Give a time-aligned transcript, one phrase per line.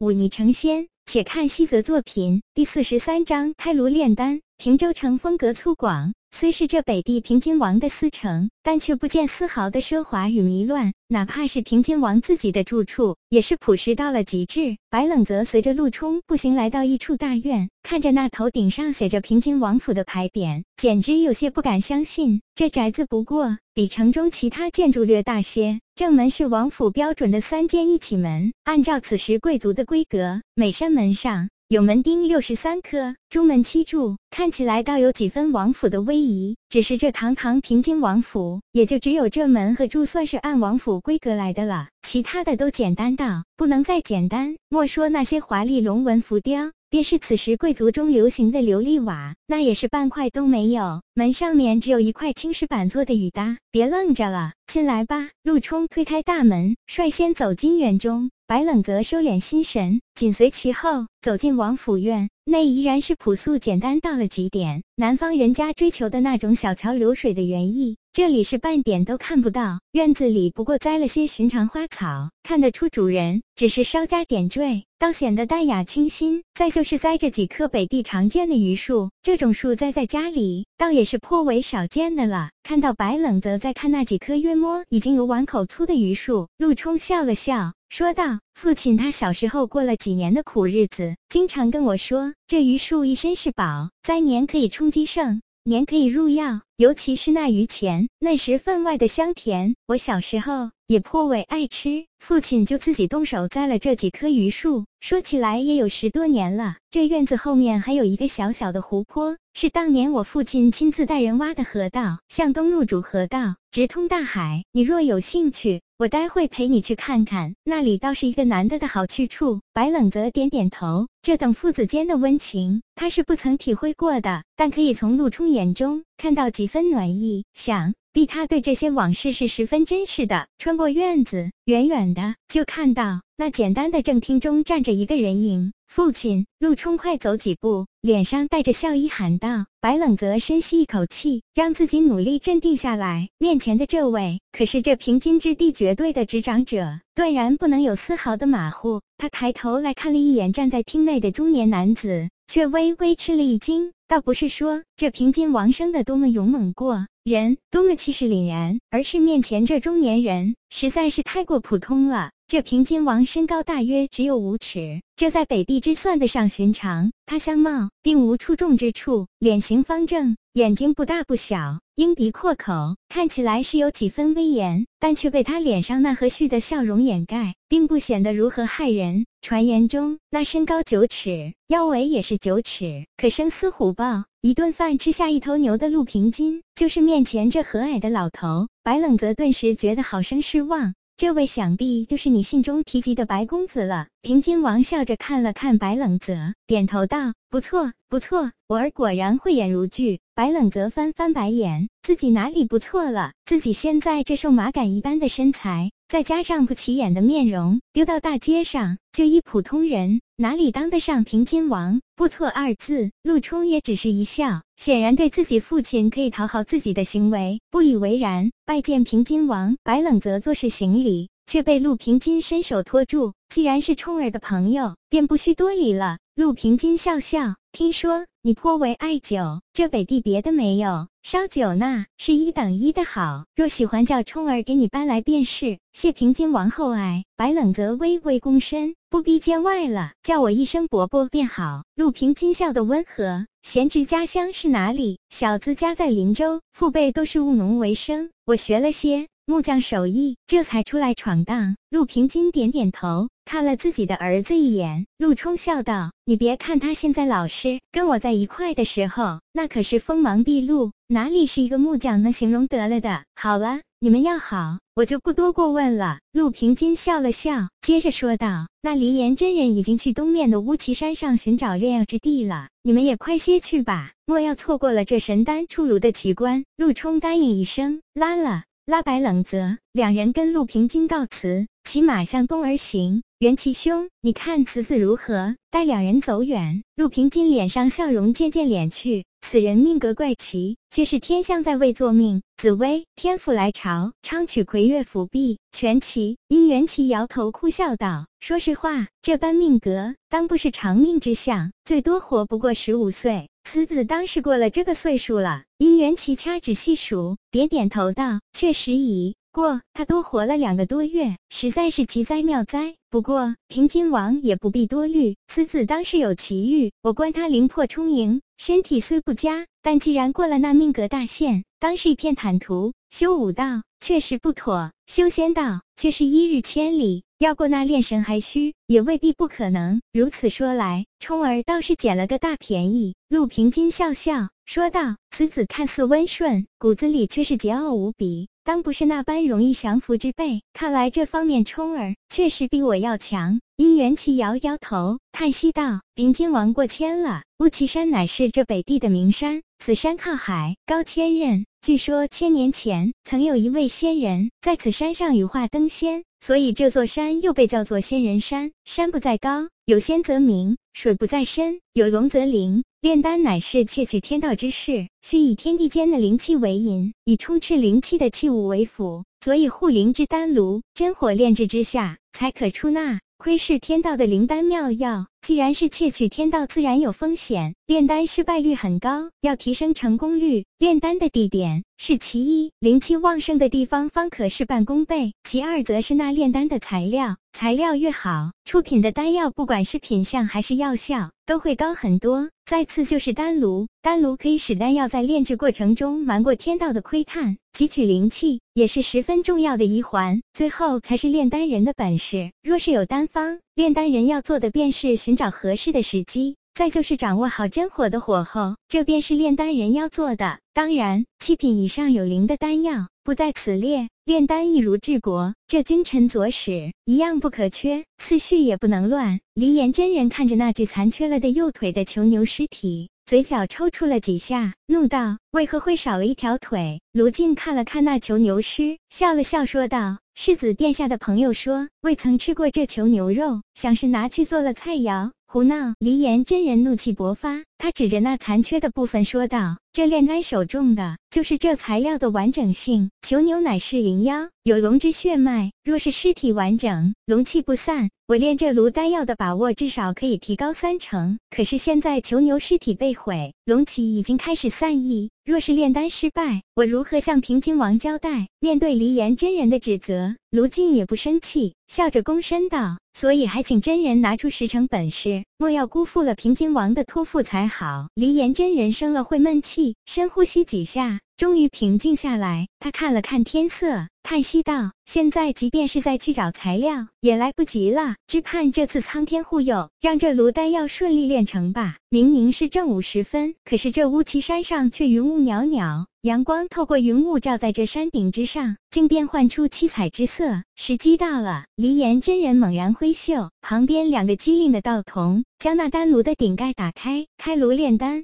[0.00, 0.90] 舞霓成仙。
[1.12, 4.42] 且看西泽作品第四十三章开炉炼丹。
[4.58, 10.92] 平州城风格粗犷，虽是这北地平津王的私城，但却不见丝毫的奢华与迷乱。
[11.08, 14.76] 哪怕是平津王自己的住处，也是朴实到了极致。
[14.90, 22.42] 白冷则随着陆冲步行来到一处大院，看着那头顶上写着平津王府的牌匾，简直有些不敢相信。
[22.54, 31.48] 这宅子不过比城中其他建筑略大些，正门是王府标准的三间一起门，按照此时贵族的规格，每扇门上。
[31.70, 36.56] 有门钉六十三颗，朱门七柱，看起来倒有几分王府的威仪。
[36.68, 44.56] 只是这堂堂平津王府，也就只有这门和柱算是按王府规格来的了，其他的都简单到不能再简单。
[44.68, 51.00] 莫说那些华丽龙纹浮雕，便是此时贵族中流行的琉璃瓦，那也是半块都没有。
[51.14, 53.58] 门上面只有一块青石板做的雨搭。
[53.70, 55.28] 别愣着了，进来吧。
[55.44, 58.32] 陆冲推开大门，率先走进院中。
[58.50, 64.82] 白冷则收敛心神，紧随其后走进王府院内，依然是朴素简单到了极点。
[64.96, 69.78] 南方人家追求的那种小桥流水的园艺，这里是半点都看不到。
[69.92, 76.42] 院子里不过栽了些寻常花草，看得出主人只是稍加点缀，倒显得淡雅清新。
[76.52, 82.50] 再就是栽着几棵北地常见的榆树，这种树栽在家里，倒也是颇为少见的了。
[82.64, 87.74] 看到白冷则在看那几棵约摸已经有碗口粗的榆树，陆冲笑了笑。
[87.90, 99.74] 说道：“父亲他小时候过了几年的苦日子，经常跟我说，这榆树一身是宝，灾年可以充饥盛，年可以入药，尤其是那榆钱，那时分外的香甜。
[99.86, 104.86] 我小时候也颇为爱吃，父亲就自己动手栽了这几棵榆树。
[104.98, 106.76] 说起来也有十多年了。
[106.90, 114.64] 这院子后面还有一个小小的湖泊，是当年我父亲亲自带人挖的河道，向东入主河道，直通大海。
[114.72, 119.60] 你若有兴趣。”我待会陪你去看看，那里倒是一个难得的好去处。
[119.74, 127.46] 白冷泽点点头，这等父子间的温情，他是不曾体会过的，但可以从陆冲眼中看到几分暖意。
[127.54, 130.48] 想必他对这些往事是十分珍视的。
[130.58, 135.72] 穿过院子，远远的就看到那简单的正厅中站着一个人影。
[135.88, 143.30] 父亲陆冲快走几步，脸上带着笑意喊道：“白冷泽，深吸一口气，让自己努力镇定下来。
[143.38, 153.92] 面前的这位可是这平津之地绝对的执掌者，断然不能有丝毫的马虎。”他抬头来看了一眼站在厅内的中年男子，却微微吃了一惊。
[154.08, 162.32] 倒不是说这平津王生的多么勇猛过人，多么气势凛然，而是面前这中年人实在是太过普通了。
[162.50, 167.12] 这平津王身高大约只有五尺，这在北地之算得上寻常。
[167.24, 179.26] 他相貌并无出众之处，脸型方正，眼睛不大不小，鹰鼻阔口，看起来是有几分威严，但却被他脸上那和煦的笑容掩盖，并不显得如何骇人。
[179.42, 188.66] 传言中，那身高九尺，腰围也是九尺，可生撕虎豹，一顿饭吃下一头牛的陆平金，就是面前这和蔼的老头。
[188.82, 190.94] 白冷泽顿时觉得好生失望。
[191.20, 194.06] 这位想必就是你信中提及的白公子了。
[194.22, 203.32] 平津王笑着看了看白冷泽，点头道：“不错，不错，我儿果然慧眼如炬。”白冷泽翻翻白眼，自己哪里不错了？
[203.44, 212.00] 自己现在这瘦马杆一般的身材，再加上不起眼的面容，丢到大街上，就一普通人，哪里当得上平津王？
[212.14, 218.52] 不错二字，陆冲也只是一笑，显然对自己父亲可以讨好自己的行为不以为然。
[218.64, 223.32] 拜见平津王，白冷泽做事行礼，却被陆平津伸手托住。
[223.48, 226.18] 既然是冲儿的朋友，便不需多礼了。
[226.40, 228.24] 陆平津笑笑，听说。
[228.40, 233.44] 你颇为爱酒，这北地别的没有，烧酒那是一等一的好。
[233.54, 235.78] 若喜欢，叫冲儿给你搬来便是。
[235.92, 237.24] 谢平津王厚爱。
[237.36, 241.84] 白冷则微微躬身，不必见外了，叫我一声伯伯便好。
[241.94, 245.18] 陆平津笑得温和，贤侄家乡是哪里？
[245.28, 249.28] 小子家在林州，父辈都是务农为生，我学了些。
[249.50, 251.74] 木匠手艺，这才出来闯荡。
[251.90, 255.06] 陆平金点点头，看了自己的儿子一眼。
[255.18, 266.20] 陆冲笑道：“你别看他现在老实，跟我在一块的时候，那可是锋芒毕露，哪里是一个木匠能形容得了的？”好了，你们要好，我就不多过问了。
[266.32, 278.62] 陆平金笑了笑，接着说道：“那离岩真人已经去东面的乌岐山上寻找炼药之地了，你们也快些去吧，莫要错过了这神丹出炉的奇观。”陆冲答应一声，拉了。
[278.86, 281.66] 拉白冷泽两人跟陆平金告辞。
[281.84, 283.22] 骑马向东而行。
[283.40, 285.56] 元齐兄，你看此子如何？
[285.70, 289.24] 待两人走远，陆平金脸上笑容渐渐敛去。
[289.40, 292.42] 此人命格怪奇，却是天象在位作命。
[292.56, 296.36] 紫薇，天府来朝，昌曲魁月辅弼，全齐。
[296.48, 303.49] 因元齐摇头哭笑道：“说实话，这般命格，当不是长命之相，最多活不过十五岁。
[303.64, 312.94] 此子当是过了这个岁数了。”因元齐掐指细数，点点头道：“确实已。”过他多活了两个多月，实在是奇哉妙哉。
[313.10, 316.92] 不过平津王也不必多虑，此子当是有奇遇。
[317.02, 322.92] 我观他灵魄充盈，身体虽不佳，但既然过了那命格大限，当是一片坦途。
[323.10, 327.24] 修武道确实不妥，修仙道却是一日千里。
[327.38, 330.00] 要过那炼神还需，也未必不可能。
[330.12, 333.16] 如此说来，冲儿倒是捡了个大便宜。
[333.28, 343.58] 陆平金笑笑说道：“此子看似温顺，骨子里却是桀骜无比。”当不是那般容易降服之辈，看来这方面冲儿确实比我要强。
[343.74, 347.42] 因元齐摇摇头，叹息道：“平津王过谦了。
[347.58, 351.64] 乌岐山乃是这北地的名山，此山靠海，高千仞。
[351.80, 358.70] 据说千年前曾有一位仙人在此山上羽化登仙，所以这座山又被叫做仙人山。
[358.84, 373.18] 山不在高，有仙则名；水不在深，有龙则灵。”炼丹乃是窃取天道之事，需以天地间的灵气为引，以充斥灵气的器物为辅，所以护灵之丹炉，真火炼制之下，才可出纳。
[373.36, 377.74] 窥视天道的灵丹妙药，既然是窃取天道，自然有风险。
[377.84, 392.50] 炼丹失败率很高，要提升成功率，炼丹的地点是其一，灵气旺盛的地方方可事半功倍；其二，则是那炼丹的材料，材料越好，出品的丹药不管是品相还是药效，都会高很多。
[392.70, 400.40] 再次就是丹炉，丹炉可以使丹药在炼制过程中瞒过天道的窥探，汲取灵气，也是十分重要的一环。
[400.52, 402.52] 最后才是炼丹人的本事。
[402.62, 410.60] 若是有丹方，炼丹人要做的便是寻找合适的时机，再就是掌握好真火的火候，这便是炼丹人要做的。
[410.72, 414.08] 当然，七品以上有灵的丹药不在此列。
[414.24, 419.40] 炼丹一如治国，这君臣佐使一样不可缺，次序也不能乱。
[419.54, 435.94] 离岩真人看着那具残缺了的右腿的囚牛尸体，嘴角抽搐了几下，怒道：“为何会少了一条腿？”卢静看了看那囚牛尸，笑了笑说道：“世子殿下的朋友说，未曾吃过这囚牛肉，想是拿去做了菜肴。”胡闹！
[435.98, 443.10] 离岩真人怒气勃发，他指着那残缺的部分说道：“这炼丹手中的，就是这材料的完整性。
[443.20, 451.36] 囚牛乃是灵妖，有龙之血脉，若是尸体完整，龙气不散，我炼这炉丹药的把握至少可以提高三成。
[451.50, 458.46] 可是现在囚牛尸体被毁，龙气已经开始散逸。”若是炼丹失败，我如何向平津王交代？
[458.60, 472.68] 面对离岩真人的指责，卢静也不生气，笑着躬身道：“所以还请真人拿出十成本事，莫要辜负了平津王的托付才好。”离岩真人生了会闷气，深呼吸几下，终于平静下来。
[472.80, 474.08] 他看了看天色。
[474.22, 478.16] 叹息道：“现在即便是再去找材料，也来不及了。
[478.26, 490.62] 只盼这次苍天护佑，让这炉丹药顺利炼成吧。”明明是正午时分，可是这乌岐山上却云雾袅袅，阳光透过云雾照在这山顶之上，竟变幻出七彩之色。
[490.76, 498.18] 时机到了，离岩真人猛然挥袖，旁边两个机灵的道童将那丹炉的顶盖打开，开炉炼丹。